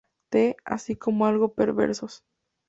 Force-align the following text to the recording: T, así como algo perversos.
T, 0.31 0.57
así 0.65 0.95
como 0.95 1.27
algo 1.27 1.53
perversos. 1.53 2.23